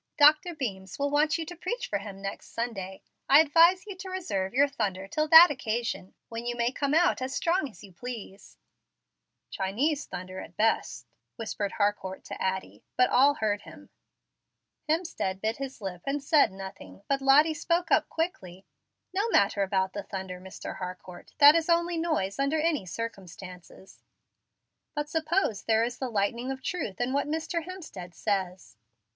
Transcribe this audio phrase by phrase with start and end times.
[0.17, 0.55] "Dr.
[0.55, 3.03] Beams will want you to preach for him next Sunday.
[3.29, 7.21] I advise you to reserve your thunder till that occasion, when you may come out
[7.21, 8.57] as strong as you please."
[9.51, 13.91] "'Chinese thunder' at best," whispered Harcourt to Addie; but all heard him.
[14.89, 18.65] Hemstead bit his lip and said nothing, but Lottie spoke up quickly:
[19.13, 20.77] "No matter about the 'thunder,' Mr.
[20.77, 21.35] Harcourt.
[21.37, 24.01] That is only noise under any circumstances.
[24.95, 27.65] But suppose there is the lightning of truth in what Mr.
[27.65, 28.77] Hemstead says?"